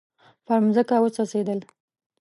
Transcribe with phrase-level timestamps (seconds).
[0.45, 1.59] پر مځکه وڅڅیدل